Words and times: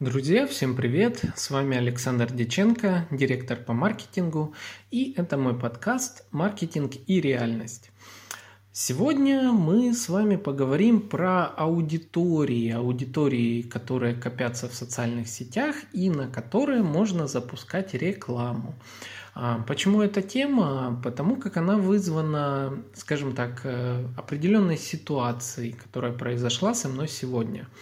Друзья, 0.00 0.46
всем 0.46 0.76
привет! 0.76 1.22
С 1.36 1.50
вами 1.50 1.76
Александр 1.76 2.32
Деченко, 2.32 3.06
директор 3.10 3.58
по 3.58 3.74
маркетингу, 3.74 4.54
и 4.90 5.12
это 5.14 5.36
мой 5.36 5.52
подкаст 5.54 6.24
«Маркетинг 6.30 6.92
и 7.06 7.20
реальность». 7.20 7.90
Сегодня 8.72 9.52
мы 9.52 9.92
с 9.92 10.08
вами 10.08 10.36
поговорим 10.36 11.02
про 11.02 11.44
аудитории, 11.44 12.70
аудитории, 12.70 13.60
которые 13.60 14.14
копятся 14.14 14.70
в 14.70 14.74
социальных 14.74 15.28
сетях 15.28 15.76
и 15.92 16.08
на 16.08 16.28
которые 16.28 16.82
можно 16.82 17.26
запускать 17.26 17.92
рекламу. 17.92 18.76
А, 19.34 19.62
почему 19.68 20.00
эта 20.00 20.22
тема? 20.22 20.98
Потому 21.04 21.36
как 21.36 21.58
она 21.58 21.76
вызвана, 21.76 22.82
скажем 22.94 23.34
так, 23.34 23.60
э, 23.64 24.02
определенной 24.16 24.78
ситуацией, 24.78 25.72
которая 25.72 26.14
произошла 26.14 26.72
со 26.72 26.88
мной 26.88 27.06
сегодня– 27.06 27.68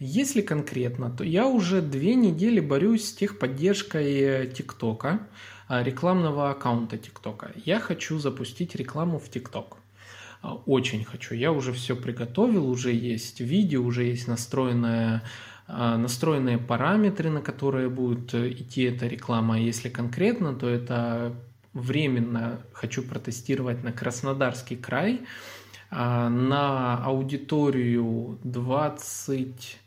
если 0.00 0.42
конкретно, 0.42 1.10
то 1.10 1.24
я 1.24 1.46
уже 1.46 1.82
две 1.82 2.14
недели 2.14 2.60
борюсь 2.60 3.08
с 3.08 3.14
техподдержкой 3.14 4.46
ТикТока, 4.48 5.26
а, 5.66 5.82
рекламного 5.82 6.50
аккаунта 6.50 6.96
ТикТока. 6.96 7.50
Я 7.64 7.80
хочу 7.80 8.18
запустить 8.18 8.76
рекламу 8.76 9.18
в 9.18 9.28
ТикТок. 9.28 9.78
А, 10.40 10.54
очень 10.54 11.04
хочу. 11.04 11.34
Я 11.34 11.50
уже 11.50 11.72
все 11.72 11.96
приготовил, 11.96 12.70
уже 12.70 12.92
есть 12.92 13.40
видео, 13.40 13.82
уже 13.82 14.04
есть 14.04 14.28
настроенная 14.28 15.24
а, 15.66 15.98
настроенные 15.98 16.58
параметры, 16.58 17.28
на 17.28 17.42
которые 17.42 17.90
будет 17.90 18.32
идти 18.34 18.84
эта 18.84 19.08
реклама. 19.08 19.60
Если 19.60 19.88
конкретно, 19.88 20.54
то 20.54 20.68
это 20.68 21.34
временно 21.74 22.62
хочу 22.72 23.02
протестировать 23.02 23.82
на 23.82 23.92
Краснодарский 23.92 24.76
край, 24.76 25.20
на 25.90 27.02
аудиторию 27.04 28.38
20 28.44 29.78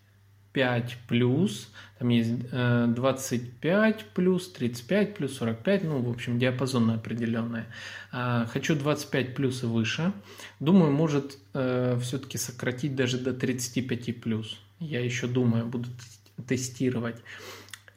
5 0.54 0.98
плюс, 1.08 1.72
там 2.00 2.10
есть 2.10 2.50
25 2.50 3.62
э, 3.64 4.04
плюс, 4.14 4.52
35 4.52 5.16
плюс, 5.16 5.38
45, 5.38 5.84
ну, 5.84 6.02
в 6.02 6.10
общем, 6.10 6.40
диапазон 6.40 6.90
определенный. 6.92 7.64
А, 8.12 8.46
хочу 8.48 8.76
25 8.76 9.36
плюс 9.36 9.64
и 9.64 9.66
выше. 9.66 10.12
Думаю, 10.60 10.92
может 10.92 11.38
э, 11.54 11.98
все-таки 12.02 12.38
сократить 12.38 12.96
даже 12.96 13.18
до 13.18 13.34
35 13.34 14.20
плюс. 14.20 14.60
Я 14.80 15.04
еще 15.04 15.28
думаю, 15.28 15.66
буду 15.66 15.90
тестировать. 16.48 17.18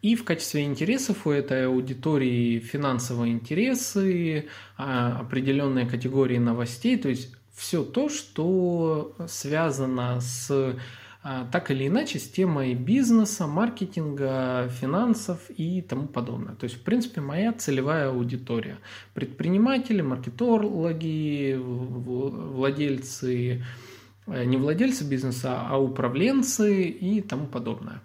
И 0.02 0.16
в 0.16 0.24
качестве 0.24 0.64
интересов 0.64 1.27
у 1.27 1.30
этой 1.30 1.66
аудитории 1.66 2.58
финансовые 2.58 3.33
интересы, 3.33 4.48
а, 4.77 5.20
определенные 5.20 5.86
категории 5.86 6.36
новостей, 6.36 6.98
то 6.98 7.08
есть 7.08 7.34
все 7.55 7.83
то, 7.83 8.11
что 8.11 9.16
связано 9.27 10.20
с 10.20 10.77
так 11.25 11.70
или 11.70 11.89
иначе 11.89 12.19
с 12.19 12.28
темой 12.28 12.75
бизнеса, 12.75 13.47
маркетинга, 13.47 14.69
финансов 14.69 15.39
и 15.56 15.80
тому 15.80 16.06
подобное. 16.06 16.55
То 16.55 16.64
есть, 16.64 16.77
в 16.77 16.83
принципе, 16.83 17.22
моя 17.22 17.53
целевая 17.53 18.11
аудитория. 18.11 18.78
Предприниматели, 19.14 20.02
маркетологи, 20.02 21.56
владельцы, 21.58 23.64
э, 24.27 24.45
не 24.45 24.58
владельцы 24.58 25.05
бизнеса, 25.05 25.67
а 25.67 25.78
управленцы 25.78 26.89
и 26.89 27.22
тому 27.22 27.47
подобное. 27.47 28.02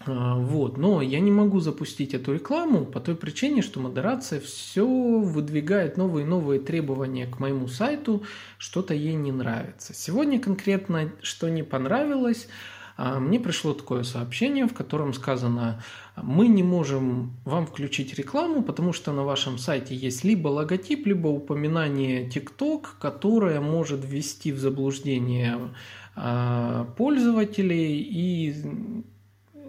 А, 0.00 0.36
вот. 0.36 0.76
Но 0.76 1.02
я 1.02 1.20
не 1.20 1.30
могу 1.30 1.60
запустить 1.60 2.14
эту 2.14 2.34
рекламу 2.34 2.84
по 2.84 3.00
той 3.00 3.14
причине, 3.14 3.62
что 3.62 3.80
модерация 3.80 4.40
все 4.40 4.86
выдвигает 4.86 5.96
новые 5.96 6.24
и 6.26 6.28
новые 6.28 6.60
требования 6.60 7.26
к 7.26 7.38
моему 7.38 7.68
сайту, 7.68 8.22
что-то 8.58 8.94
ей 8.94 9.14
не 9.14 9.32
нравится. 9.32 9.94
Сегодня 9.94 10.40
конкретно, 10.40 11.10
что 11.22 11.48
не 11.48 11.62
понравилось, 11.62 12.48
а, 12.96 13.18
мне 13.18 13.40
пришло 13.40 13.74
такое 13.74 14.04
сообщение, 14.04 14.66
в 14.66 14.74
котором 14.74 15.14
сказано, 15.14 15.82
мы 16.16 16.46
не 16.46 16.62
можем 16.62 17.32
вам 17.44 17.66
включить 17.66 18.14
рекламу, 18.14 18.62
потому 18.62 18.92
что 18.92 19.12
на 19.12 19.24
вашем 19.24 19.58
сайте 19.58 19.96
есть 19.96 20.22
либо 20.22 20.48
логотип, 20.48 21.06
либо 21.06 21.26
упоминание 21.28 22.28
TikTok, 22.28 22.86
которое 23.00 23.60
может 23.60 24.04
ввести 24.04 24.52
в 24.52 24.58
заблуждение 24.58 25.58
а, 26.14 26.84
пользователей 26.96 28.00
и 28.00 28.54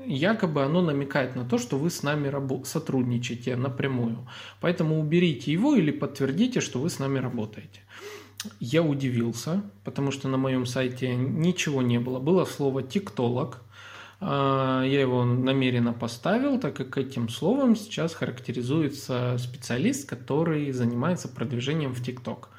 якобы 0.08 0.64
оно 0.64 0.82
намекает 0.82 1.36
на 1.36 1.46
то, 1.46 1.58
что 1.58 1.78
вы 1.78 1.90
с 1.90 2.04
нами 2.04 2.32
сотрудничаете 2.66 3.56
напрямую. 3.56 4.28
Поэтому 4.62 5.00
уберите 5.00 5.52
его 5.52 5.76
или 5.76 5.92
подтвердите, 5.92 6.62
что 6.62 6.80
вы 6.80 6.90
с 6.90 7.00
нами 7.00 7.20
работаете. 7.20 7.82
Я 8.60 8.84
удивился, 8.84 9.64
потому 9.84 10.12
что 10.12 10.28
на 10.28 10.38
моем 10.38 10.66
сайте 10.66 11.16
ничего 11.16 11.82
не 11.82 12.00
было. 12.00 12.20
Было 12.20 12.46
слово 12.46 12.84
«тиктолог», 12.84 13.62
а, 14.22 14.84
я 14.84 15.02
его 15.02 15.26
намеренно 15.26 15.94
поставил, 15.94 16.60
так 16.60 16.76
как 16.76 16.98
этим 16.98 17.30
словом 17.30 17.76
сейчас 17.76 18.14
характеризуется 18.14 19.38
специалист, 19.38 20.08
который 20.08 20.72
занимается 20.72 21.28
продвижением 21.28 21.94
в 21.94 22.02
ТикТок. 22.02 22.50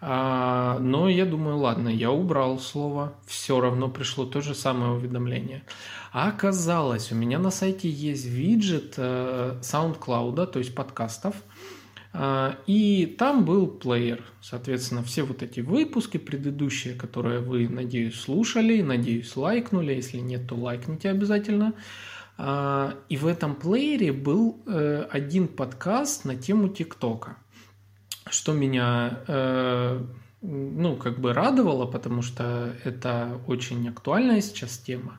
А, 0.00 0.78
но 0.78 1.08
я 1.08 1.26
думаю, 1.26 1.58
ладно, 1.58 1.88
я 1.88 2.12
убрал 2.12 2.60
слово, 2.60 3.14
все 3.26 3.60
равно 3.60 3.88
пришло 3.88 4.24
то 4.24 4.40
же 4.40 4.54
самое 4.54 4.92
уведомление. 4.92 5.64
А 6.12 6.28
оказалось, 6.28 7.10
у 7.10 7.16
меня 7.16 7.38
на 7.38 7.50
сайте 7.50 7.90
есть 7.90 8.24
виджет 8.24 8.94
э, 8.96 9.58
SoundCloud, 9.60 10.46
то 10.46 10.58
есть 10.60 10.72
подкастов, 10.74 11.34
э, 12.12 12.52
и 12.68 13.06
там 13.18 13.44
был 13.44 13.66
плеер. 13.66 14.22
Соответственно, 14.40 15.02
все 15.02 15.24
вот 15.24 15.42
эти 15.42 15.60
выпуски 15.60 16.16
предыдущие, 16.16 16.94
которые 16.94 17.40
вы, 17.40 17.68
надеюсь, 17.68 18.20
слушали, 18.20 18.80
надеюсь, 18.82 19.36
лайкнули. 19.36 19.94
Если 19.94 20.18
нет, 20.18 20.46
то 20.46 20.54
лайкните 20.54 21.10
обязательно. 21.10 21.74
Э, 22.38 22.92
и 23.08 23.16
в 23.16 23.26
этом 23.26 23.56
плеере 23.56 24.12
был 24.12 24.60
один 25.10 25.48
подкаст 25.48 26.24
на 26.24 26.36
тему 26.36 26.68
ТикТока 26.68 27.36
что 28.30 28.52
меня 28.52 29.20
э, 29.26 30.00
ну, 30.40 30.96
как 30.96 31.18
бы 31.18 31.32
радовало, 31.32 31.86
потому 31.86 32.22
что 32.22 32.72
это 32.84 33.40
очень 33.46 33.88
актуальная 33.88 34.40
сейчас 34.40 34.78
тема. 34.78 35.18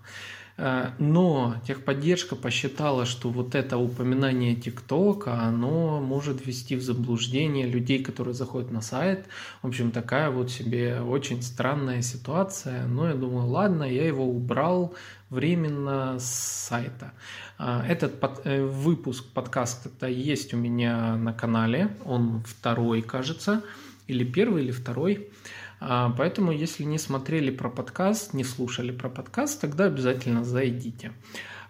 Э, 0.61 0.91
но 0.99 1.55
техподдержка 1.65 2.35
посчитала, 2.35 3.05
что 3.05 3.29
вот 3.29 3.55
это 3.55 3.77
упоминание 3.77 4.55
ТикТока, 4.55 5.41
оно 5.41 6.01
может 6.01 6.45
ввести 6.45 6.75
в 6.75 6.81
заблуждение 6.81 7.65
людей, 7.65 8.03
которые 8.03 8.33
заходят 8.33 8.69
на 8.69 8.81
сайт. 8.81 9.25
В 9.61 9.67
общем, 9.67 9.91
такая 9.91 10.29
вот 10.29 10.51
себе 10.51 10.99
очень 11.01 11.41
странная 11.41 12.01
ситуация. 12.01 12.85
Но 12.87 13.07
я 13.07 13.13
думаю, 13.13 13.47
ладно, 13.47 13.83
я 13.85 14.05
его 14.05 14.25
убрал 14.25 14.93
временно 15.29 16.19
с 16.19 16.25
сайта. 16.67 17.13
Э, 17.57 17.81
этот 17.87 18.19
под, 18.19 18.41
э, 18.43 18.61
выпуск 18.61 19.23
подкаста 19.33 20.07
есть 20.07 20.53
у 20.53 20.57
меня 20.57 21.15
на 21.15 21.31
канале, 21.31 21.95
он 22.03 22.43
второй, 22.45 23.01
кажется, 23.01 23.63
или 24.07 24.25
первый, 24.25 24.63
или 24.63 24.71
второй. 24.71 25.29
А, 25.79 26.13
поэтому, 26.17 26.51
если 26.51 26.83
не 26.83 26.97
смотрели 26.97 27.51
про 27.51 27.69
подкаст, 27.69 28.33
не 28.33 28.43
слушали 28.43 28.91
про 28.91 29.09
подкаст, 29.09 29.61
тогда 29.61 29.85
обязательно 29.85 30.43
зайдите. 30.43 31.13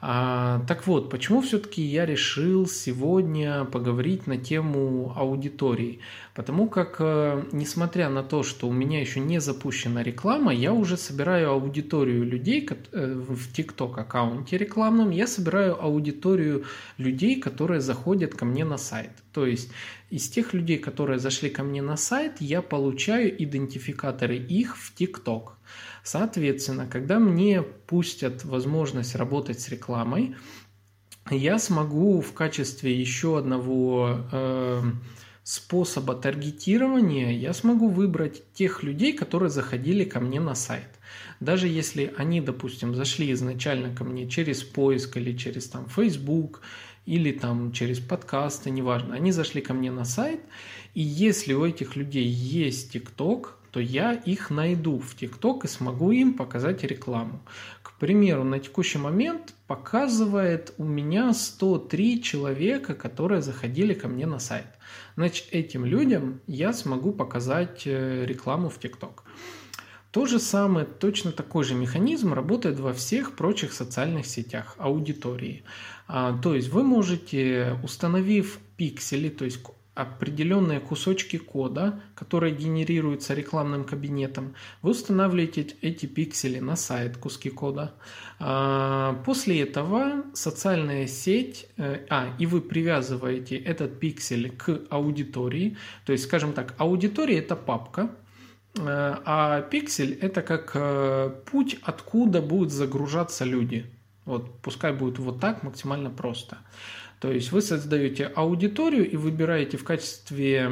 А, 0.01 0.63
так 0.67 0.87
вот, 0.87 1.09
почему 1.09 1.41
все-таки 1.41 1.81
я 1.81 2.05
решил 2.05 2.67
сегодня 2.67 3.65
поговорить 3.65 4.27
на 4.27 4.37
тему 4.37 5.13
аудитории? 5.15 5.99
Потому 6.39 6.69
как, 6.69 6.95
э, 7.01 7.43
несмотря 7.51 8.09
на 8.09 8.23
то, 8.23 8.43
что 8.43 8.69
у 8.69 8.71
меня 8.71 9.01
еще 9.01 9.19
не 9.19 9.41
запущена 9.41 10.03
реклама, 10.03 10.53
я 10.53 10.71
уже 10.71 10.95
собираю 10.95 11.51
аудиторию 11.51 12.23
людей 12.23 12.65
э, 12.65 13.13
в 13.13 13.51
TikTok 13.51 13.99
аккаунте 13.99 14.57
рекламном, 14.57 15.09
я 15.09 15.27
собираю 15.27 15.83
аудиторию 15.83 16.63
людей, 16.97 17.41
которые 17.41 17.81
заходят 17.81 18.35
ко 18.35 18.45
мне 18.45 18.63
на 18.63 18.77
сайт. 18.77 19.09
То 19.33 19.45
есть 19.45 19.71
из 20.09 20.29
тех 20.29 20.53
людей, 20.53 20.77
которые 20.77 21.19
зашли 21.19 21.49
ко 21.49 21.63
мне 21.63 21.81
на 21.81 21.97
сайт, 21.97 22.39
я 22.39 22.61
получаю 22.61 23.35
идентификаторы 23.43 24.37
их 24.37 24.77
в 24.77 24.95
TikTok. 24.97 25.55
Соответственно, 26.03 26.87
когда 26.87 27.19
мне 27.19 27.61
пустят 27.61 28.45
возможность 28.45 29.13
работать 29.13 29.59
с 29.59 29.67
рекламой, 29.67 30.37
я 31.29 31.59
смогу 31.59 32.21
в 32.21 32.31
качестве 32.31 32.97
еще 32.97 33.37
одного 33.37 34.21
э, 34.31 34.81
способа 35.49 36.13
таргетирования, 36.13 37.31
я 37.31 37.53
смогу 37.53 37.89
выбрать 37.89 38.43
тех 38.53 38.83
людей, 38.83 39.13
которые 39.13 39.49
заходили 39.49 40.03
ко 40.03 40.19
мне 40.19 40.39
на 40.39 40.53
сайт. 40.53 40.89
Даже 41.39 41.67
если 41.67 42.13
они, 42.17 42.39
допустим, 42.39 42.93
зашли 42.93 43.31
изначально 43.31 43.95
ко 43.95 44.03
мне 44.03 44.29
через 44.29 44.61
поиск 44.61 45.17
или 45.17 45.35
через 45.35 45.67
там 45.67 45.87
Facebook, 45.87 46.61
или 47.09 47.31
там 47.31 47.71
через 47.71 47.99
подкасты, 47.99 48.69
неважно, 48.69 49.15
они 49.15 49.31
зашли 49.31 49.61
ко 49.61 49.73
мне 49.73 49.91
на 49.91 50.05
сайт, 50.05 50.41
и 50.93 51.01
если 51.01 51.53
у 51.53 51.65
этих 51.65 51.95
людей 51.95 52.27
есть 52.27 52.95
TikTok, 52.95 53.47
то 53.71 53.79
я 53.79 54.13
их 54.13 54.51
найду 54.51 54.99
в 54.99 55.15
ТикТок 55.15 55.65
и 55.65 55.67
смогу 55.67 56.11
им 56.11 56.33
показать 56.33 56.83
рекламу. 56.83 57.39
К 57.81 57.93
примеру, 57.99 58.43
на 58.43 58.59
текущий 58.59 58.99
момент 58.99 59.53
показывает 59.67 60.73
у 60.77 60.83
меня 60.83 61.33
103 61.33 62.21
человека, 62.21 62.93
которые 62.93 63.41
заходили 63.41 63.93
ко 63.93 64.07
мне 64.07 64.27
на 64.27 64.39
сайт. 64.39 64.67
Значит, 65.15 65.47
этим 65.51 65.85
людям 65.85 66.41
я 66.47 66.73
смогу 66.73 67.11
показать 67.11 67.83
э, 67.85 68.25
рекламу 68.25 68.69
в 68.69 68.79
ТикТок. 68.79 69.23
То 70.11 70.25
же 70.25 70.39
самое, 70.39 70.87
точно 70.87 71.31
такой 71.31 71.63
же 71.63 71.75
механизм 71.75 72.33
работает 72.33 72.79
во 72.79 72.93
всех 72.93 73.35
прочих 73.35 73.73
социальных 73.73 74.25
сетях 74.25 74.75
аудитории. 74.79 75.63
А, 76.07 76.35
то 76.41 76.55
есть 76.55 76.69
вы 76.69 76.83
можете, 76.83 77.77
установив 77.83 78.59
пиксели, 78.75 79.29
то 79.29 79.45
есть 79.45 79.59
определенные 79.93 80.79
кусочки 80.79 81.37
кода, 81.37 82.01
которые 82.15 82.55
генерируются 82.55 83.33
рекламным 83.33 83.83
кабинетом, 83.83 84.55
вы 84.81 84.91
устанавливаете 84.91 85.75
эти 85.81 86.05
пиксели 86.05 86.59
на 86.59 86.75
сайт, 86.75 87.17
куски 87.17 87.49
кода. 87.49 87.93
А, 88.39 89.21
после 89.25 89.61
этого 89.61 90.23
социальная 90.33 91.05
сеть, 91.05 91.67
э, 91.77 92.05
а, 92.09 92.33
и 92.39 92.45
вы 92.45 92.61
привязываете 92.61 93.57
этот 93.57 93.99
пиксель 93.99 94.49
к 94.55 94.81
аудитории, 94.89 95.77
то 96.05 96.13
есть, 96.13 96.23
скажем 96.23 96.53
так, 96.53 96.73
аудитория– 96.77 97.37
это 97.39 97.55
папка, 97.55 98.09
а 98.77 99.61
пиксель– 99.61 100.17
это 100.21 100.41
как 100.41 100.71
э, 100.75 101.31
путь, 101.51 101.77
откуда 101.81 102.41
будут 102.41 102.71
загружаться 102.71 103.45
люди. 103.45 103.85
Вот 104.25 104.59
пускай 104.61 104.93
будет 104.93 105.17
вот 105.19 105.39
так 105.39 105.63
максимально 105.63 106.09
просто. 106.09 106.59
То 107.19 107.31
есть 107.31 107.51
вы 107.51 107.61
создаете 107.61 108.25
аудиторию 108.27 109.09
и 109.09 109.17
выбираете 109.17 109.77
в 109.77 109.83
качестве 109.83 110.71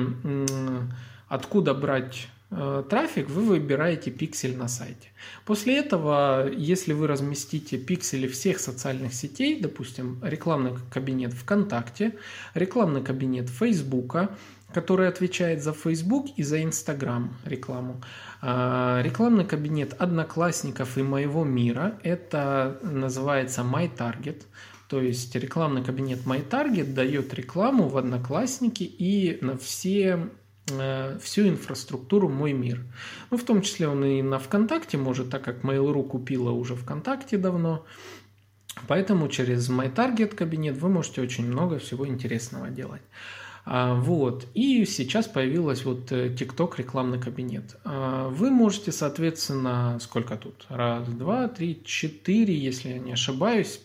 откуда 1.28 1.74
брать 1.74 2.28
э, 2.52 2.84
трафик, 2.90 3.30
вы 3.30 3.42
выбираете 3.42 4.12
пиксель 4.12 4.56
на 4.56 4.68
сайте. 4.68 5.10
После 5.46 5.78
этого, 5.78 6.50
если 6.50 6.94
вы 6.94 7.08
разместите 7.08 7.78
пиксели 7.78 8.28
всех 8.28 8.60
социальных 8.60 9.14
сетей, 9.14 9.60
допустим, 9.60 10.20
рекламный 10.24 10.74
кабинет 10.90 11.34
ВКонтакте, 11.34 12.16
рекламный 12.54 13.04
кабинет 13.04 13.50
Фейсбука, 13.50 14.30
который 14.74 15.08
отвечает 15.08 15.64
за 15.64 15.74
Facebook 15.74 16.28
и 16.36 16.44
за 16.44 16.62
Instagram 16.62 17.34
рекламу. 17.46 18.02
А, 18.42 19.02
рекламный 19.02 19.46
кабинет 19.46 19.94
Одноклассников 20.00 20.98
и 20.98 21.04
Моего 21.04 21.44
мира, 21.44 22.00
это 22.04 22.80
называется 22.84 23.62
MyTarget. 23.62 24.44
То 24.88 25.02
есть 25.02 25.36
рекламный 25.36 25.84
кабинет 25.84 26.20
MyTarget 26.26 26.94
дает 26.94 27.34
рекламу 27.34 27.88
в 27.88 27.98
Одноклассники 27.98 28.84
и 28.84 29.38
на 29.42 29.58
все 29.58 30.30
э, 30.70 31.18
всю 31.22 31.48
инфраструктуру 31.48 32.30
«Мой 32.30 32.54
мир». 32.54 32.86
Ну, 33.30 33.38
в 33.38 33.44
том 33.44 33.62
числе 33.62 33.88
он 33.88 34.06
и 34.06 34.22
на 34.22 34.40
ВКонтакте 34.40 34.98
может, 34.98 35.30
так 35.30 35.44
как 35.44 35.64
Mail.ru 35.64 36.08
купила 36.08 36.52
уже 36.52 36.76
ВКонтакте 36.76 37.38
давно. 37.38 37.86
Поэтому 38.88 39.28
через 39.28 39.70
MyTarget 39.70 40.36
кабинет 40.36 40.78
вы 40.78 40.90
можете 40.90 41.22
очень 41.22 41.48
много 41.48 41.80
всего 41.80 42.08
интересного 42.08 42.70
делать. 42.70 43.02
А, 43.70 43.96
вот. 43.96 44.48
И 44.54 44.86
сейчас 44.86 45.28
появилась 45.28 45.84
вот 45.84 46.10
э, 46.14 46.30
TikTok 46.30 46.76
рекламный 46.78 47.20
кабинет. 47.20 47.76
А, 47.84 48.30
вы 48.30 48.50
можете, 48.50 48.94
соответственно, 48.94 50.00
сколько 50.02 50.38
тут? 50.38 50.66
Раз, 50.70 51.06
два, 51.10 51.50
три, 51.50 51.82
четыре, 51.84 52.56
если 52.56 52.90
я 52.90 53.00
не 53.00 53.12
ошибаюсь, 53.12 53.82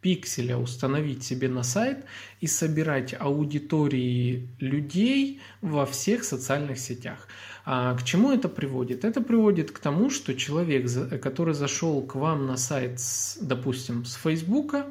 пикселя 0.00 0.56
установить 0.56 1.24
себе 1.24 1.48
на 1.48 1.62
сайт 1.62 2.06
и 2.40 2.46
собирать 2.46 3.14
аудитории 3.18 4.48
людей 4.60 5.42
во 5.60 5.84
всех 5.84 6.24
социальных 6.24 6.78
сетях. 6.78 7.28
А 7.70 7.94
к 7.94 8.02
чему 8.02 8.32
это 8.32 8.48
приводит? 8.48 9.04
Это 9.04 9.20
приводит 9.20 9.72
к 9.72 9.78
тому, 9.78 10.08
что 10.08 10.34
человек, 10.34 10.90
который 11.20 11.52
зашел 11.52 12.00
к 12.00 12.14
вам 12.14 12.46
на 12.46 12.56
сайт, 12.56 12.98
допустим, 13.42 14.06
с 14.06 14.14
Фейсбука, 14.14 14.86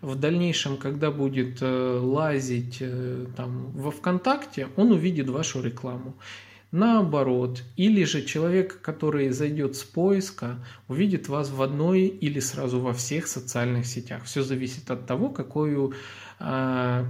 в 0.00 0.18
дальнейшем, 0.18 0.78
когда 0.78 1.10
будет 1.10 1.58
э, 1.60 1.98
лазить 2.00 2.78
э, 2.80 3.26
там, 3.36 3.70
во 3.72 3.90
ВКонтакте, 3.90 4.68
он 4.76 4.92
увидит 4.92 5.28
вашу 5.28 5.62
рекламу. 5.62 6.14
Наоборот, 6.70 7.64
или 7.76 8.04
же 8.04 8.22
человек, 8.22 8.80
который 8.80 9.28
зайдет 9.28 9.76
с 9.76 9.82
поиска, 9.82 10.64
увидит 10.88 11.28
вас 11.28 11.50
в 11.50 11.60
одной 11.60 12.06
или 12.06 12.40
сразу 12.40 12.80
во 12.80 12.94
всех 12.94 13.26
социальных 13.26 13.84
сетях. 13.84 14.24
Все 14.24 14.42
зависит 14.42 14.90
от 14.90 15.06
того, 15.06 15.28
какую, 15.28 15.92
а, 16.38 17.04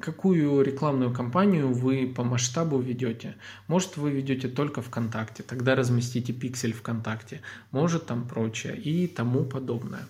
какую 0.00 0.62
рекламную 0.62 1.12
кампанию 1.12 1.72
вы 1.72 2.06
по 2.06 2.24
масштабу 2.24 2.78
ведете. 2.78 3.36
Может, 3.66 3.96
вы 3.96 4.10
ведете 4.10 4.48
только 4.48 4.82
ВКонтакте, 4.82 5.42
тогда 5.42 5.74
разместите 5.74 6.32
пиксель 6.32 6.72
ВКонтакте, 6.72 7.40
может 7.70 8.06
там 8.06 8.26
прочее 8.26 8.76
и 8.76 9.06
тому 9.06 9.44
подобное. 9.44 10.08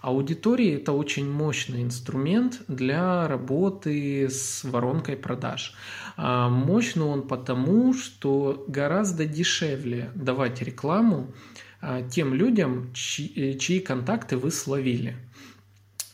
Аудитория– 0.00 0.74
это 0.76 0.92
очень 0.92 1.30
мощный 1.30 1.82
инструмент 1.82 2.62
для 2.68 3.28
работы 3.28 4.28
с 4.30 4.64
воронкой 4.64 5.16
продаж. 5.16 5.74
А, 6.16 6.48
мощный 6.48 7.04
он 7.04 7.28
потому, 7.28 7.92
что 7.94 8.64
гораздо 8.68 9.26
дешевле 9.26 10.10
давать 10.14 10.62
рекламу 10.62 11.32
а, 11.80 12.02
тем 12.02 12.32
людям, 12.34 12.92
чьи, 12.94 13.58
чьи 13.58 13.80
контакты 13.80 14.36
вы 14.36 14.50
словили. 14.50 15.16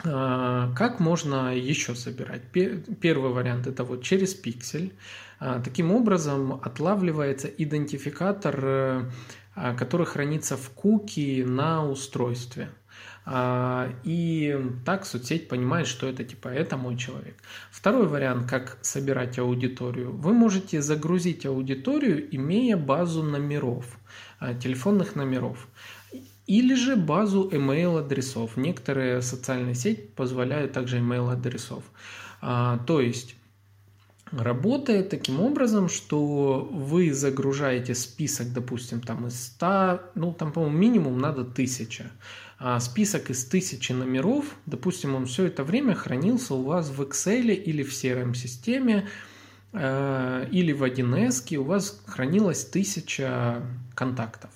А, 0.07 0.73
как 0.75 1.01
можно 1.01 1.57
еще 1.57 1.95
собирать? 1.95 2.43
Первый 2.53 3.33
вариант– 3.33 3.67
это 3.69 3.85
вот 3.85 4.03
через 4.03 4.35
пиксель. 4.35 4.93
Таким 5.39 5.93
образом 5.93 6.61
отлавливается 6.63 7.49
идентификатор, 7.49 8.61
э, 8.65 9.11
который 9.77 10.07
хранится 10.07 10.57
в 10.57 10.71
куки 10.71 11.43
на 11.47 11.87
устройстве– 11.87 12.71
а, 13.27 13.91
и 14.03 14.55
так 14.85 15.07
соцсеть 15.07 15.49
понимает, 15.49 15.87
что 15.87 16.07
это 16.07 16.25
типа 16.25 16.49
это 16.49 16.77
мой 16.77 16.97
человек. 16.97 17.37
Второй 17.71 18.07
вариант, 18.07 18.49
как 18.49 18.77
собирать 18.83 19.39
аудиторию. 19.39 20.13
Вы 20.13 20.35
можете 20.35 20.83
загрузить 20.83 21.47
аудиторию, 21.47 22.35
имея 22.37 22.77
базу 22.77 23.23
номеров, 23.23 23.99
а, 24.41 24.53
телефонных 24.53 25.17
номеров. 25.17 25.69
Или 26.47 26.75
же 26.75 26.97
базу 26.97 27.49
email 27.51 27.99
адресов. 27.99 28.57
Некоторые 28.57 29.23
социальные 29.23 29.75
сети 29.75 30.09
позволяют 30.15 30.73
также 30.73 30.99
email 30.99 31.33
адресов. 31.33 31.85
А, 32.43 32.79
то 32.87 33.01
есть 33.01 33.37
работает 34.31 35.11
таким 35.11 35.41
образом, 35.41 35.89
что 35.89 36.69
вы 36.71 37.13
загружаете 37.13 37.95
список, 37.95 38.53
допустим, 38.53 39.01
там 39.01 39.27
из 39.27 39.47
100, 39.47 40.01
ну 40.15 40.33
там, 40.33 40.53
по-моему, 40.53 40.77
минимум 40.77 41.19
надо 41.19 41.43
1000. 41.43 42.11
А, 42.59 42.81
список 42.81 43.31
из 43.31 43.45
тысячи 43.45 43.93
номеров, 43.93 44.45
допустим, 44.67 45.15
он 45.15 45.27
все 45.27 45.47
это 45.47 45.65
время 45.65 45.95
хранился 45.95 46.55
у 46.55 46.63
вас 46.63 46.91
в 46.91 47.01
Excel 47.03 47.53
или 47.55 47.83
в 47.83 47.93
CRM-системе, 47.93 49.09
э, 49.73 50.49
или 50.51 50.73
в 50.73 50.83
1С, 50.83 51.57
у 51.57 51.65
вас 51.65 52.03
хранилось 52.07 52.65
тысяча 52.65 53.63
контактов. 53.95 54.51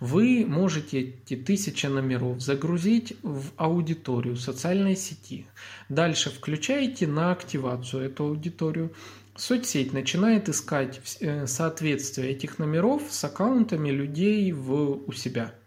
Вы 0.00 0.44
можете 0.46 1.00
эти 1.00 1.36
тысячи 1.36 1.86
номеров 1.86 2.40
загрузить 2.40 3.16
в 3.22 3.50
аудиторию 3.56 4.36
социальной 4.36 4.96
сети. 4.96 5.46
Дальше 5.88 6.30
включаете 6.30 7.06
на 7.06 7.32
активацию 7.32 8.04
эту 8.04 8.24
аудиторию. 8.24 8.92
Соцсеть 9.36 9.92
начинает 9.92 10.48
искать 10.48 11.00
э, 11.20 11.46
соответствие 11.46 12.30
этих 12.30 12.58
номеров 12.58 13.02
с 13.10 13.24
аккаунтами 13.24 13.90
людей 13.90 14.52
в, 14.52 15.02
у 15.06 15.12
себя– 15.12 15.54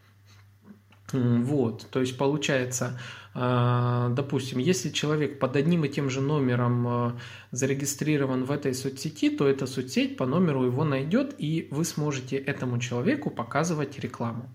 вот, 1.13 1.87
то 1.89 1.99
есть 1.99 2.17
получается, 2.17 2.99
а, 3.33 4.09
допустим, 4.09 4.59
если 4.59 4.89
человек 4.89 5.39
под 5.39 5.55
одним 5.55 5.85
и 5.85 5.89
тем 5.89 6.09
же 6.09 6.21
номером 6.21 6.87
а, 6.87 7.17
зарегистрирован 7.51 8.43
в 8.43 8.51
этой 8.51 8.73
соцсети, 8.73 9.29
то 9.29 9.47
эта 9.47 9.67
соцсеть 9.67 10.17
по 10.17 10.25
номеру 10.25 10.65
его 10.65 10.83
найдет, 10.83 11.35
и 11.37 11.67
вы 11.71 11.85
сможете 11.85 12.35
этому 12.35 12.79
человеку 12.79 13.29
показывать 13.29 13.99
рекламу. 13.99 14.49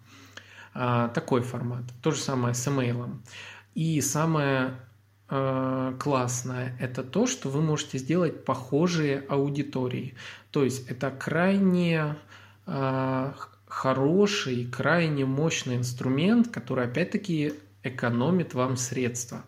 А, 0.74 1.08
такой 1.08 1.42
формат. 1.42 1.84
То 2.02 2.10
же 2.10 2.20
самое 2.20 2.54
с 2.54 2.68
имейлом. 2.68 3.22
И 3.74 4.00
самое 4.00 4.74
классное– 5.28 6.76
это 6.80 7.02
то, 7.02 7.26
что 7.26 7.48
вы 7.48 7.60
можете 7.60 7.98
сделать 7.98 8.44
похожие 8.44 9.24
аудитории. 9.28 10.14
То 10.52 10.62
есть 10.62 10.88
это 10.88 11.10
крайне 11.10 12.14
хороший, 13.76 14.64
крайне 14.64 15.26
мощный 15.26 15.76
инструмент, 15.76 16.48
который 16.48 16.86
опять-таки 16.86 17.52
экономит 17.82 18.54
вам 18.54 18.78
средства. 18.78 19.44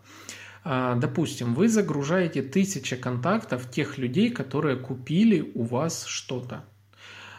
А, 0.64 0.96
допустим, 0.96 1.54
вы 1.54 1.68
загружаете 1.70 2.42
тысячи 2.42 2.94
контактов 2.94 3.70
тех 3.70 3.96
людей, 3.96 4.30
которые 4.30 4.76
купили 4.76 5.50
у 5.54 5.62
вас 5.62 6.04
что-то. 6.04 6.66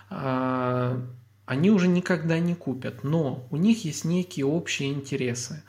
А, 0.10 1.00
они 1.46 1.70
уже 1.70 1.88
никогда 1.88 2.40
не 2.40 2.56
купят, 2.56 3.04
но 3.04 3.48
у 3.52 3.58
них 3.58 3.86
есть 3.86 4.04
некие 4.04 4.48
общие 4.48 4.92
интересы. 4.92 5.62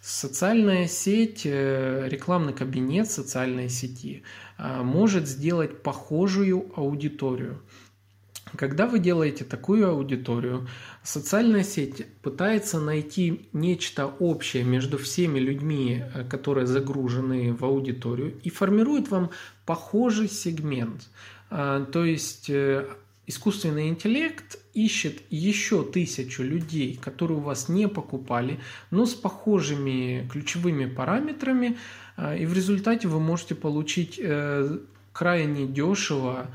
Социальная 0.00 0.88
сеть, 0.88 1.42
э, 1.44 2.08
рекламный 2.08 2.54
кабинет 2.54 3.10
социальной 3.10 3.68
сети 3.68 4.22
а, 4.56 4.82
может 4.82 5.28
сделать 5.28 5.82
похожую 5.82 6.72
аудиторию. 6.76 7.60
Когда 8.56 8.86
вы 8.86 8.98
делаете 8.98 9.44
такую 9.44 9.88
аудиторию, 9.88 10.68
социальная 11.02 11.62
сеть 11.62 12.06
пытается 12.22 12.80
найти 12.80 13.48
нечто 13.52 14.06
общее 14.06 14.62
между 14.62 14.98
всеми 14.98 15.38
людьми, 15.38 16.02
э, 16.02 16.24
которые 16.24 16.66
загружены 16.66 17.52
в 17.54 17.64
аудиторию, 17.64 18.38
и 18.42 18.50
формирует 18.50 19.08
вам 19.08 19.30
похожий 19.64 20.28
сегмент. 20.28 21.08
А, 21.50 21.84
то 21.84 22.04
есть 22.04 22.50
э, 22.50 22.88
искусственный 23.26 23.88
интеллект 23.88 24.58
ищет 24.74 25.22
еще 25.30 25.84
тысячу 25.84 26.42
людей, 26.42 26.98
которые 27.02 27.38
у 27.38 27.42
вас 27.42 27.68
не 27.68 27.88
покупали, 27.88 28.60
но 28.90 29.06
с 29.06 29.14
похожими 29.14 30.28
ключевыми 30.30 30.86
параметрами, 30.86 31.78
а, 32.16 32.36
и 32.36 32.46
в 32.46 32.52
результате 32.54 33.08
вы 33.08 33.20
можете 33.20 33.54
получить 33.54 34.18
э, 34.22 34.78
крайне 35.12 35.66
дешево 35.66 36.48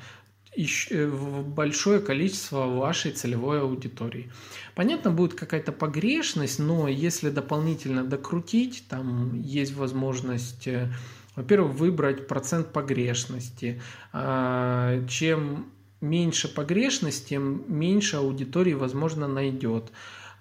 большое 1.56 2.00
количество 2.00 2.66
вашей 2.66 3.12
целевой 3.12 3.62
аудитории. 3.62 4.32
Понятно, 4.76 5.12
будет 5.12 5.34
какая-то 5.34 5.72
погрешность, 5.72 6.60
но 6.60 6.88
если 6.88 7.30
дополнительно 7.30 8.04
докрутить, 8.04 8.86
там 8.90 9.40
есть 9.42 9.76
возможность, 9.76 10.68
э, 10.68 10.92
во-первых, 11.36 11.76
выбрать 11.76 12.28
процент 12.28 12.74
погрешности. 12.74 13.82
А, 14.14 15.06
чем 15.08 15.68
меньше 16.02 16.48
погрешность, 16.48 17.30
тем 17.30 17.64
меньше 17.68 18.18
аудитории, 18.18 18.74
возможно, 18.74 19.28
найдет 19.28 19.92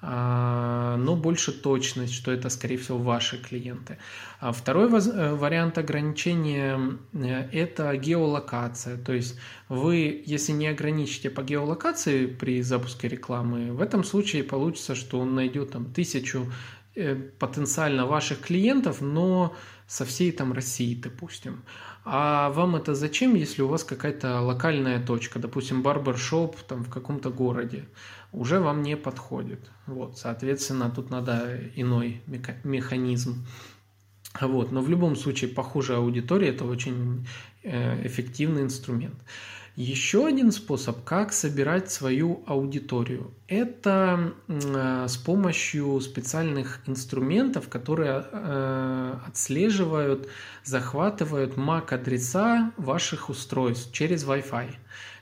но 0.03 1.17
больше 1.17 1.53
точность, 1.53 2.13
что 2.13 2.31
это, 2.31 2.49
скорее 2.51 2.77
всего, 2.77 2.99
ваши 2.99 3.39
клиенты. 3.39 3.99
А 4.41 4.53
второй 4.53 4.89
э, 4.89 5.35
вариант 5.35 5.79
ограничения 5.79 6.79
э,– 7.13 7.49
это 7.53 7.97
геолокация. 7.97 8.99
То 8.99 9.13
есть 9.13 9.39
вы, 9.69 10.23
если 10.27 10.53
не 10.53 10.69
ограничите 10.69 11.31
по 11.31 11.43
геолокации 11.43 12.27
при 12.27 12.63
запуске 12.63 13.09
рекламы, 13.09 13.73
в 13.73 13.81
этом 13.81 14.05
случае 14.05 14.45
получится, 14.45 14.95
что 14.95 15.19
он 15.19 15.35
найдет 15.35 15.71
там 15.71 15.87
тысячу 15.87 16.53
э, 16.95 17.15
потенциально 17.39 18.07
ваших 18.07 18.41
клиентов, 18.41 19.01
но 19.01 19.57
со 19.87 20.05
всей 20.05 20.33
там 20.33 20.53
России, 20.53 20.95
допустим. 20.95 21.63
А 22.05 22.51
вам 22.51 22.77
это 22.77 22.95
зачем, 22.95 23.35
если 23.35 23.63
у 23.63 23.69
вас 23.69 23.83
какая-то 23.83 24.41
локальная 24.41 25.05
точка, 25.05 25.41
допустим, 25.41 25.83
барбершоп 25.83 26.57
там 26.63 26.85
в 26.85 26.91
каком-то 26.91 27.31
городе, 27.31 27.85
уже 28.37 28.61
вам 28.61 28.83
не 28.83 28.97
подходит. 28.97 29.71
Вот, 29.87 30.19
соответственно, 30.19 30.91
тут 30.91 31.11
надо 31.11 31.59
иной 31.75 32.23
механизм. 32.65 33.47
Вот, 34.41 34.71
но 34.71 34.83
в 34.83 34.91
любом 34.91 35.17
случае, 35.17 35.51
похожая 35.51 35.99
аудитория– 35.99 36.49
это 36.51 36.65
очень 36.65 37.27
э, 37.63 38.07
эффективный 38.07 38.63
инструмент. 38.63 39.17
Еще 39.77 40.27
один 40.27 40.53
способ, 40.53 41.05
как 41.05 41.33
собирать 41.33 41.91
свою 41.91 42.43
аудиторию, 42.47 43.35
это 43.47 44.33
э, 44.49 45.07
с 45.09 45.17
помощью 45.17 46.01
специальных 46.01 46.81
инструментов, 46.87 47.69
которые 47.69 48.25
э, 48.31 49.15
отслеживают, 49.27 50.29
захватывают 50.65 51.57
MAC-адреса 51.57 52.73
ваших 52.77 53.31
устройств 53.31 53.93
через 53.93 54.25
Wi-Fi, 54.25 54.69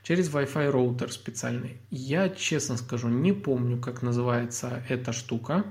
через 0.04 0.30
Wi-Fi 0.30 0.70
роутер 0.70 1.10
специальный. 1.10 1.78
Я, 1.90 2.28
честно 2.28 2.76
скажу, 2.76 3.08
не 3.08 3.32
помню, 3.32 3.78
как 3.80 4.02
называется 4.02 4.84
эта 4.88 5.12
штука. 5.12 5.64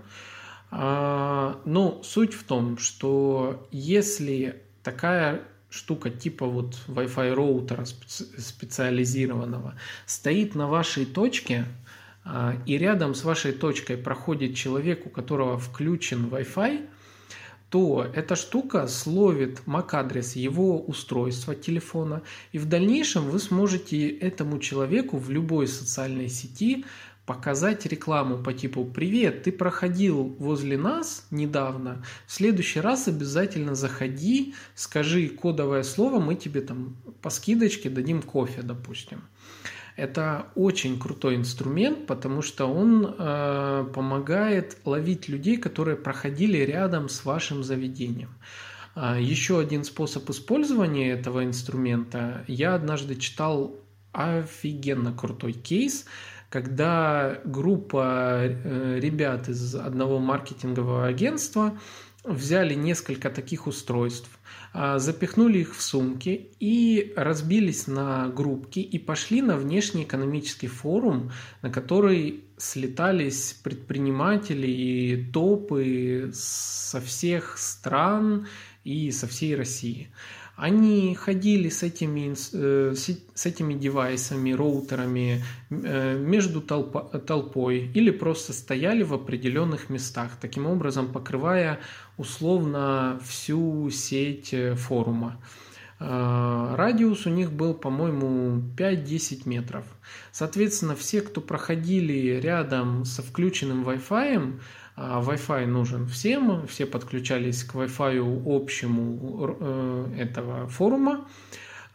А, 0.71 1.61
но 1.65 2.01
суть 2.03 2.33
в 2.33 2.43
том, 2.43 2.77
что 2.77 3.65
если 3.71 4.61
такая 4.81 5.43
штука 5.69 6.09
типа 6.09 6.47
вот 6.47 6.77
Wi-Fi 6.87 7.33
роутера 7.33 7.85
специализированного 7.85 9.75
стоит 10.05 10.55
на 10.55 10.67
вашей 10.67 11.05
точке, 11.05 11.65
а, 12.25 12.55
и 12.65 12.77
рядом 12.77 13.13
с 13.13 13.23
вашей 13.23 13.51
точкой 13.51 13.97
проходит 13.97 14.55
человек, 14.55 15.05
у 15.05 15.09
которого 15.09 15.59
включен 15.59 16.25
Wi-Fi, 16.25 16.89
то 17.73 18.05
эта 18.13 18.35
штука 18.35 18.87
словит 18.87 19.63
MAC-адрес 19.65 20.35
его 20.35 20.79
устройства 20.79 21.55
телефона, 21.55 22.21
и 22.51 22.59
в 22.59 22.65
дальнейшем 22.65 23.23
вы 23.31 23.39
сможете 23.39 24.09
этому 24.09 24.59
человеку 24.59 25.17
в 25.17 25.31
любой 25.31 25.67
социальной 25.67 26.29
сети 26.29 26.85
показать 27.25 27.87
рекламу 27.87 28.37
по 28.37 28.53
типу 28.53 28.85
«Привет, 28.85 29.41
ты 29.41 29.51
проходил 29.51 30.35
возле 30.37 30.77
нас 30.77 31.25
недавно, 31.31 32.05
в 32.27 32.31
следующий 32.31 32.79
раз 32.79 33.07
обязательно 33.07 33.73
заходи, 33.73 34.53
скажи 34.75 35.27
кодовое 35.29 35.81
слово, 35.81 36.19
мы 36.19 36.35
тебе 36.35 36.61
там 36.61 36.95
по 37.23 37.31
скидочке 37.31 37.89
дадим 37.89 38.21
кофе, 38.21 38.61
допустим». 38.61 39.23
Это 39.95 40.47
очень 40.55 40.99
крутой 40.99 41.35
инструмент, 41.35 42.07
потому 42.07 42.41
что 42.41 42.65
он 42.65 43.15
э, 43.17 43.85
помогает 43.93 44.77
ловить 44.85 45.29
людей, 45.29 45.57
которые 45.57 45.97
проходили 45.97 46.57
рядом 46.57 47.09
с 47.09 47.25
вашим 47.25 47.63
заведением. 47.63 48.29
А, 48.95 49.19
еще 49.19 49.59
один 49.59 49.83
способ 49.83 50.29
использования 50.29 51.11
этого 51.11 51.43
инструмента. 51.43 52.43
Я 52.47 52.75
однажды 52.75 53.15
читал 53.15 53.75
офигенно 54.11 55.13
крутой 55.13 55.53
кейс– 55.53 56.05
когда 56.53 57.39
группа 57.45 58.41
э, 58.43 58.99
ребят 58.99 59.49
из 59.49 59.73
одного 59.73 60.19
маркетингового 60.19 61.07
агентства 61.07 61.75
взяли 62.23 62.75
несколько 62.75 63.31
таких 63.31 63.65
устройств, 63.65 64.29
запихнули 64.73 65.59
их 65.59 65.75
в 65.75 65.81
сумки 65.81 66.49
и 66.59 67.13
разбились 67.15 67.87
на 67.87 68.27
группки 68.29 68.79
и 68.79 68.97
пошли 68.97 69.41
на 69.41 69.55
внешний 69.55 70.03
экономический 70.03 70.67
форум, 70.67 71.31
на 71.61 71.69
который 71.69 72.43
слетались 72.57 73.53
предприниматели 73.63 74.67
и 74.67 75.31
топы 75.31 76.31
со 76.33 77.01
всех 77.01 77.57
стран 77.57 78.47
и 78.83 79.11
со 79.11 79.27
всей 79.27 79.55
России. 79.55 80.09
Они 80.55 81.15
ходили 81.15 81.69
с 81.69 81.81
этими, 81.81 82.35
э, 82.53 82.93
с 82.95 83.45
этими 83.45 83.73
девайсами, 83.73 84.51
роутерами 84.51 85.43
э, 85.71 86.15
между 86.15 86.61
толпой 86.61 87.89
или 87.95 88.11
просто 88.11 88.53
стояли 88.53 89.01
в 89.01 89.15
определенных 89.15 89.89
местах, 89.89 90.37
таким 90.39 90.67
образом 90.67 91.11
покрывая 91.11 91.79
условно 92.17 93.19
всю 93.25 93.89
сеть 93.89 94.53
э, 94.53 94.75
форума. 94.75 95.39
Радиус 95.99 97.27
у 97.27 97.29
них 97.29 97.53
был, 97.53 97.73
по-моему, 97.73 98.61
5-10 98.75 99.43
метров. 99.45 99.85
Соответственно, 100.33 100.97
все, 100.97 101.21
кто 101.21 101.39
проходили 101.39 102.41
рядом 102.41 103.05
со 103.05 103.21
включенным 103.21 103.87
Wi-Fi, 103.87 104.59
Wi-Fi 104.95 105.65
нужен 105.65 106.07
всем, 106.07 106.67
все 106.67 106.85
подключались 106.85 107.63
к 107.63 107.75
Wi-Fi 107.75 108.43
общему 108.45 109.57
э, 109.59 110.15
этого 110.19 110.67
форума, 110.67 111.27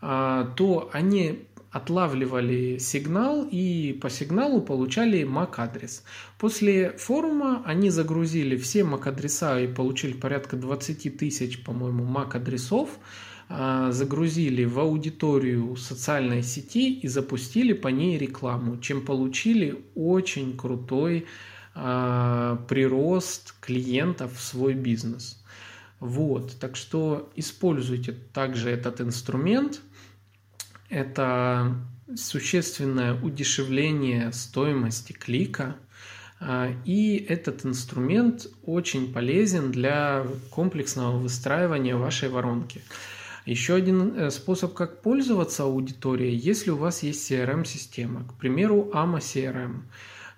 а, 0.00 0.52
то 0.56 0.90
они 0.92 1.46
отлавливали 1.70 2.78
сигнал 2.78 3.46
и 3.50 3.92
по 4.00 4.08
сигналу 4.08 4.62
получали 4.62 5.22
MAC-адрес. 5.22 6.02
После 6.38 6.92
форума 6.92 7.62
они 7.64 7.90
загрузили 7.90 8.56
все 8.56 8.80
MAC-адреса 8.80 9.62
и 9.62 9.66
получили 9.68 10.14
порядка 10.14 10.56
20 10.56 11.18
тысяч, 11.18 11.62
по-моему, 11.62 12.04
MAC-адресов, 12.04 12.88
а, 13.48 13.92
загрузили 13.92 14.64
в 14.64 14.78
аудиторию 14.80 15.76
социальной 15.76 16.42
сети 16.42 16.94
и 16.94 17.06
запустили 17.06 17.74
по 17.74 17.88
ней 17.88 18.18
рекламу, 18.18 18.78
чем 18.78 19.04
получили 19.04 19.84
очень 19.94 20.56
крутой 20.56 21.26
а, 21.26 21.57
прирост 22.68 23.54
клиентов 23.60 24.36
в 24.36 24.40
свой 24.40 24.74
бизнес. 24.74 25.42
Вот, 26.00 26.58
так 26.58 26.76
что 26.76 27.30
используйте 27.34 28.12
также 28.12 28.70
этот 28.70 29.00
инструмент. 29.00 29.80
Это 30.88 31.76
существенное 32.16 33.20
удешевление 33.20 34.32
стоимости 34.32 35.12
клика. 35.12 35.76
А, 36.40 36.72
и 36.84 37.16
этот 37.16 37.66
инструмент 37.66 38.46
очень 38.64 39.12
полезен 39.12 39.72
для 39.72 40.24
комплексного 40.50 41.18
выстраивания 41.18 41.96
вашей 41.96 42.28
воронки. 42.28 42.82
Еще 43.44 43.74
один 43.74 44.14
э, 44.16 44.30
способ, 44.30 44.74
как 44.74 45.02
пользоваться 45.02 45.64
аудиторией, 45.64 46.36
если 46.36 46.70
у 46.70 46.76
вас 46.76 47.02
есть 47.02 47.30
CRM-система, 47.30 48.24
к 48.24 48.34
примеру, 48.34 48.90
AMA 48.92 49.18
CRM. 49.18 49.82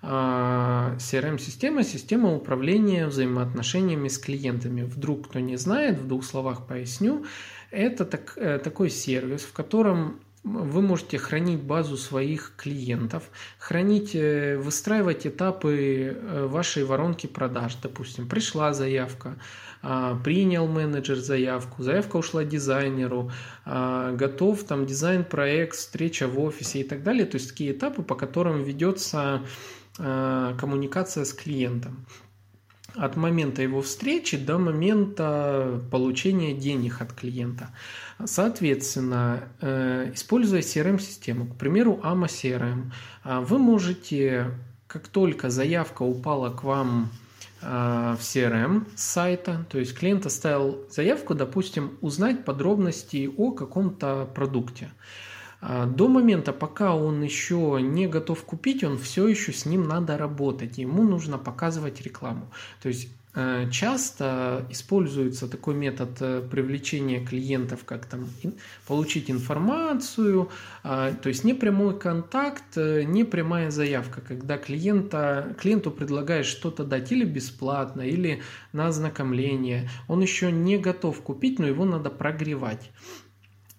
CRM-система– 0.01 1.83
система 1.85 2.33
управления 2.33 3.07
взаимоотношениями 3.07 4.07
с 4.07 4.17
клиентами. 4.17 4.83
Вдруг 4.83 5.27
кто 5.27 5.39
не 5.39 5.57
знает, 5.57 5.99
в 5.99 6.07
двух 6.07 6.25
словах 6.25 6.65
поясню. 6.67 7.25
Это 7.69 8.05
так, 8.05 8.33
э, 8.35 8.57
такой 8.59 8.89
сервис, 8.89 9.41
в 9.43 9.53
котором 9.53 10.19
вы 10.43 10.81
можете 10.81 11.19
хранить 11.19 11.61
базу 11.61 11.97
своих 11.97 12.53
клиентов, 12.57 13.29
хранить, 13.59 14.15
э, 14.15 14.57
выстраивать 14.57 15.27
этапы 15.27 16.17
э, 16.17 16.47
вашей 16.47 16.83
воронки 16.83 17.27
продаж. 17.27 17.77
Допустим, 17.83 18.27
пришла 18.27 18.73
заявка, 18.73 19.35
а, 19.83 20.15
принял 20.23 20.67
менеджер 20.67 21.17
заявку, 21.17 21.81
заявка 21.81 22.17
ушла 22.17 22.43
дизайнеру, 22.43 23.31
а, 23.65 24.11
готов 24.11 24.63
там 24.63 24.85
дизайн-проект, 24.85 25.75
встреча 25.75 26.27
в 26.27 26.39
офисе 26.39 26.81
и 26.81 26.83
так 26.83 27.03
далее. 27.03 27.25
То 27.25 27.37
есть 27.37 27.49
такие 27.49 27.71
этапы, 27.71 28.03
по 28.03 28.15
которым 28.15 28.63
ведется 28.63 29.41
коммуникация 30.59 31.25
с 31.25 31.33
клиентом. 31.33 32.05
от 32.95 33.15
момента 33.15 33.61
его 33.61 33.81
встречи 33.81 34.35
до 34.35 34.57
момента 34.57 35.81
получения 35.91 36.53
денег 36.53 37.01
от 37.01 37.13
клиента. 37.13 37.69
Соответственно, 38.25 39.43
э, 39.61 40.11
используя 40.13 40.61
CRM-систему, 40.61 41.45
к 41.47 41.55
примеру, 41.55 42.01
AMA 42.03 42.27
CRM, 42.27 42.91
а, 43.23 43.39
вы 43.39 43.59
можете, 43.59 44.51
как 44.87 45.07
только 45.07 45.49
заявка 45.49 46.03
упала 46.03 46.49
к 46.49 46.63
вам 46.63 47.09
в 47.61 48.17
CRM 48.19 48.87
сайта, 48.95 49.65
то 49.69 49.77
есть 49.77 49.95
клиент 49.95 50.25
оставил 50.25 50.87
заявку, 50.89 51.35
допустим, 51.35 51.91
узнать 52.01 52.43
подробности 52.43 53.29
о 53.37 53.51
каком-то 53.51 54.27
продукте. 54.33 54.91
А, 55.61 55.85
до 55.85 56.07
момента, 56.07 56.53
пока 56.53 56.95
он 56.95 57.21
еще 57.21 57.79
не 57.81 58.07
готов 58.07 58.43
купить, 58.43 58.83
он 58.83 58.97
все 58.97 59.27
еще 59.27 59.53
с 59.53 59.65
ним 59.65 59.87
надо 59.87 60.17
работать, 60.17 60.79
ему 60.79 61.03
нужно 61.03 61.37
показывать 61.37 62.01
рекламу. 62.01 62.51
То 62.81 62.89
есть 62.89 63.09
э, 63.35 63.69
часто 63.69 64.65
используется 64.71 65.47
такой 65.47 65.75
метод 65.75 66.17
э, 66.19 66.41
привлечения 66.49 67.23
клиентов, 67.23 67.85
как 67.85 68.07
там 68.07 68.27
получить 68.87 69.29
информацию, 69.29 70.49
а, 70.83 71.13
то 71.13 71.29
есть 71.29 71.43
не 71.43 71.53
прямой 71.53 71.99
контакт, 71.99 72.75
э, 72.75 73.03
не 73.03 73.23
прямая 73.23 73.69
заявка, 73.69 74.19
когда 74.21 74.57
клиента, 74.57 75.55
клиенту 75.59 75.91
предлагаешь 75.91 76.47
что-то 76.47 76.83
дать 76.85 77.11
или 77.11 77.23
бесплатно, 77.23 78.01
или 78.01 78.41
на 78.73 78.87
ознакомление, 78.87 79.91
он 80.07 80.21
еще 80.21 80.51
не 80.51 80.79
готов 80.79 81.21
купить, 81.21 81.59
но 81.59 81.67
его 81.67 81.85
надо 81.85 82.09
прогревать. 82.09 82.89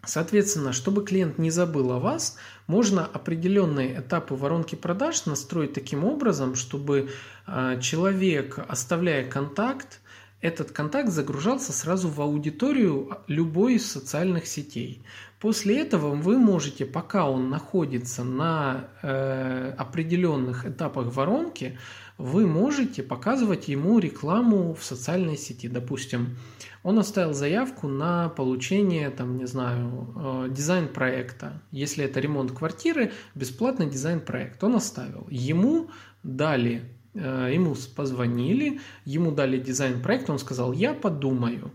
Соответственно, 0.05 0.73
чтобы 0.73 1.05
клиент 1.05 1.39
не 1.39 1.51
забыл 1.51 1.93
о 1.93 2.01
вас, 2.01 2.37
можно 2.67 3.07
определенные 3.07 4.01
этапы 4.01 4.35
воронки 4.35 4.75
продаж 4.75 5.27
настроить 5.27 5.75
таким 5.75 6.05
образом, 6.05 6.57
чтобы 6.57 7.11
а, 7.47 7.77
человек, 7.77 8.59
оставляя 8.69 9.29
контакт, 9.29 10.01
этот 10.41 10.73
контакт 10.73 11.11
загружался 11.11 11.73
сразу 11.73 12.09
в 12.09 12.21
аудиторию 12.21 13.19
любой 13.29 13.75
из 13.75 13.89
социальных 13.89 14.49
сетей. 14.49 15.05
После 15.39 15.81
этого 15.81 16.17
вы 16.17 16.37
можете, 16.37 16.85
пока 16.85 17.29
он 17.29 17.49
находится 17.49 18.25
на 18.25 18.89
э, 19.03 19.73
определенных 19.79 20.67
этапах 20.67 21.15
воронки, 21.15 21.79
вы 22.23 22.47
можете 22.47 23.03
показывать 23.03 23.67
ему 23.67 23.99
рекламу 23.99 24.75
в 24.75 24.85
социальной 24.85 25.37
сети. 25.37 25.69
Допустим, 25.69 26.37
он 26.85 27.01
оставил 27.01 27.35
заявку 27.35 27.89
на 27.89 28.29
получение, 28.29 29.11
там, 29.11 29.39
не 29.39 29.47
знаю, 29.47 30.15
э, 30.15 30.49
дизайн-проекта. 30.51 31.61
Если 31.73 32.05
это 32.05 32.21
ремонт 32.21 32.53
квартиры, 32.53 33.11
бесплатный 33.35 33.91
дизайн-проект. 33.91 34.63
Он 34.63 34.77
оставил. 34.77 35.27
Ему 35.31 35.91
дали, 36.23 36.83
э, 37.15 37.51
ему 37.53 37.75
позвонили, 37.97 38.81
ему 39.05 39.33
дали 39.33 39.59
дизайн-проект, 39.59 40.31
он 40.31 40.39
сказал, 40.39 40.73
я 40.73 40.95
подумаю. 40.95 41.73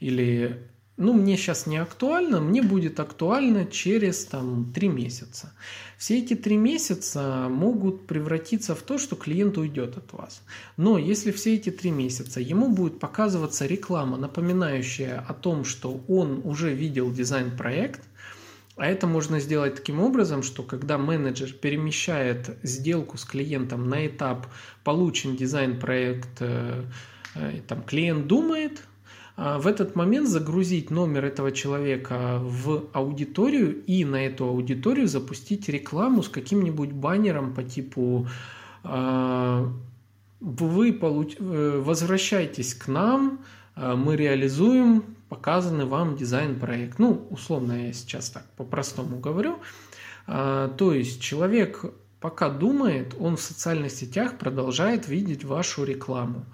Или 0.00 0.58
ну, 0.96 1.12
мне 1.12 1.36
сейчас 1.36 1.66
не 1.66 1.78
актуально, 1.78 2.40
мне 2.40 2.62
будет 2.62 3.00
актуально 3.00 3.66
через 3.66 4.24
там 4.26 4.72
три 4.72 4.88
месяца. 4.88 5.52
Все 5.98 6.18
эти 6.18 6.34
три 6.34 6.56
месяца 6.56 7.48
могут 7.50 8.06
превратиться 8.06 8.76
в 8.76 8.82
то, 8.82 8.96
что 8.98 9.16
клиент 9.16 9.58
уйдет 9.58 9.96
от 9.96 10.12
вас. 10.12 10.42
Но 10.76 10.96
если 10.96 11.32
все 11.32 11.54
эти 11.54 11.70
три 11.70 11.90
месяца 11.90 12.40
ему 12.40 12.68
будет 12.68 13.00
показываться 13.00 13.66
реклама, 13.66 14.16
напоминающая 14.16 15.24
о 15.28 15.34
том, 15.34 15.64
что 15.64 16.04
он 16.06 16.40
уже 16.44 16.72
видел 16.72 17.10
дизайн-проект, 17.10 18.02
а 18.76 18.86
это 18.86 19.06
можно 19.06 19.40
сделать 19.40 19.76
таким 19.76 20.00
образом, 20.00 20.42
что 20.42 20.62
когда 20.62 20.96
менеджер 20.96 21.52
перемещает 21.52 22.56
сделку 22.62 23.18
с 23.18 23.24
клиентом 23.24 23.88
на 23.88 24.06
этап 24.06 24.46
получен 24.84 25.36
дизайн-проект, 25.36 26.40
э, 26.40 26.84
э, 27.34 27.60
там 27.66 27.82
клиент 27.82 28.26
думает, 28.26 28.82
в 29.36 29.66
этот 29.66 29.96
момент 29.96 30.28
загрузить 30.28 30.90
номер 30.90 31.24
этого 31.24 31.50
человека 31.50 32.38
в 32.40 32.84
аудиторию 32.92 33.82
и 33.84 34.04
на 34.04 34.24
эту 34.26 34.46
аудиторию 34.46 35.08
запустить 35.08 35.68
рекламу 35.68 36.22
с 36.22 36.28
каким-нибудь 36.28 36.92
баннером 36.92 37.52
по 37.52 37.64
типу 37.64 38.28
а, 38.84 39.72
вы 40.40 40.92
получ... 40.92 41.36
Э, 41.40 41.82
возвращайтесь 41.82 42.74
к 42.74 42.86
нам, 42.86 43.40
а, 43.74 43.96
мы 43.96 44.14
реализуем 44.14 45.02
показанный 45.28 45.86
вам 45.86 46.16
дизайн-проект. 46.16 46.98
Ну, 46.98 47.26
условно 47.30 47.86
я 47.86 47.92
сейчас 47.92 48.30
так 48.30 48.44
по-простому 48.56 49.18
говорю. 49.18 49.58
То 50.26 50.92
есть 50.94 51.20
человек 51.20 51.84
пока 52.20 52.48
думает, 52.48 53.14
он 53.18 53.36
в 53.36 53.42
социальных 53.42 53.90
сетях 53.90 54.38
продолжает 54.38 55.08
видеть 55.08 55.44
вашу 55.44 55.84
рекламу. 55.84 56.46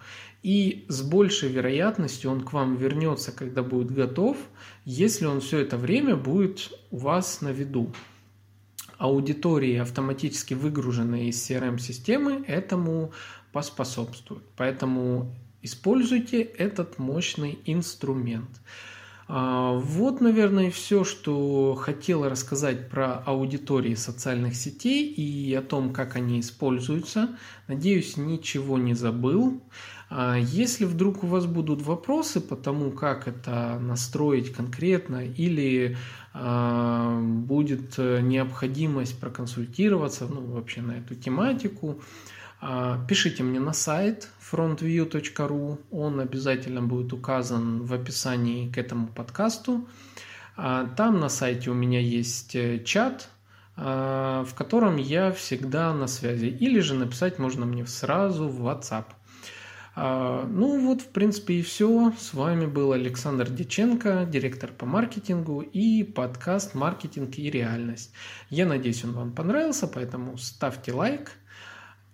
И 0.42 0.86
с 0.88 1.02
большей 1.02 1.50
вероятностью 1.50 2.30
он 2.30 2.40
к 2.40 2.52
вам 2.52 2.76
вернется, 2.76 3.30
когда 3.30 3.62
будет 3.62 3.90
готов, 3.90 4.38
если 4.84 5.26
он 5.26 5.40
все 5.40 5.58
это 5.58 5.76
время 5.76 6.16
будет 6.16 6.72
у 6.90 6.96
вас 6.96 7.42
на 7.42 7.48
виду. 7.48 7.92
Аудитории, 8.96 9.76
автоматически 9.76 10.54
выгруженные 10.54 11.28
из 11.28 11.50
CRM-системы, 11.50 12.44
этому 12.46 13.12
поспособствуют. 13.52 14.44
Поэтому 14.56 15.34
используйте 15.62 16.40
этот 16.42 16.98
мощный 16.98 17.58
инструмент. 17.66 18.60
А, 19.32 19.74
вот, 19.74 20.20
наверное, 20.20 20.72
все, 20.72 21.04
что 21.04 21.76
хотела 21.76 22.28
рассказать 22.28 22.88
про 22.88 23.14
аудитории 23.14 23.94
социальных 23.94 24.56
сетей 24.56 25.06
и 25.06 25.54
о 25.54 25.62
том, 25.62 25.92
как 25.92 26.16
они 26.16 26.40
используются. 26.40 27.28
Надеюсь, 27.68 28.16
ничего 28.16 28.76
не 28.76 28.94
забыл. 28.94 29.62
А 30.12 30.36
если 30.36 30.84
вдруг 30.84 31.22
у 31.22 31.28
вас 31.28 31.46
будут 31.46 31.82
вопросы 31.82 32.40
по 32.40 32.56
тому, 32.56 32.90
как 32.90 33.28
это 33.28 33.78
настроить 33.80 34.52
конкретно, 34.52 35.24
или 35.24 35.96
а, 36.34 37.20
будет 37.20 37.96
необходимость 37.96 39.20
проконсультироваться 39.20 40.26
ну, 40.26 40.40
вообще 40.40 40.82
на 40.82 40.98
эту 40.98 41.14
тематику, 41.14 42.02
а, 42.60 42.98
пишите 43.06 43.44
мне 43.44 43.60
на 43.60 43.72
сайт 43.72 44.28
frontview.ru, 44.52 45.78
он 45.92 46.18
обязательно 46.18 46.82
будет 46.82 47.12
указан 47.12 47.84
в 47.84 47.94
описании 47.94 48.68
к 48.68 48.78
этому 48.78 49.06
подкасту. 49.06 49.88
Там 50.56 51.20
на 51.20 51.28
сайте 51.28 51.70
у 51.70 51.74
меня 51.74 52.00
есть 52.00 52.54
э, 52.54 52.82
чат, 52.84 53.30
в 53.76 54.48
котором 54.54 54.98
я 54.98 55.32
всегда 55.32 55.94
на 55.94 56.06
связи. 56.06 56.46
Или 56.46 56.80
же 56.80 56.94
написать 56.94 57.38
можно 57.38 57.64
мне 57.64 57.86
сразу 57.86 58.46
в 58.46 58.66
WhatsApp. 58.66 59.06
А, 59.96 60.46
ну 60.46 60.86
вот, 60.86 61.02
в 61.02 61.08
принципе, 61.08 61.54
и 61.54 61.62
все. 61.62 62.12
С 62.18 62.32
вами 62.32 62.66
был 62.66 62.92
Александр 62.92 63.50
Диченко, 63.50 64.26
директор 64.30 64.70
по 64.70 64.86
маркетингу 64.86 65.60
и 65.60 66.04
подкаст 66.04 66.74
«Маркетинг 66.74 67.38
и 67.38 67.50
реальность». 67.50 68.12
Я 68.50 68.66
надеюсь, 68.66 69.04
он 69.04 69.12
вам 69.12 69.32
понравился, 69.32 69.88
поэтому 69.88 70.36
ставьте 70.38 70.92
лайк, 70.92 71.32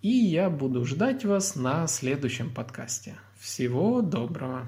и 0.03 0.09
я 0.09 0.49
буду 0.51 0.85
ждать 0.85 1.25
вас 1.25 1.57
на 1.57 1.87
следующем 1.87 2.53
подкасте. 2.53 3.17
Всего 3.39 4.01
доброго! 4.01 4.67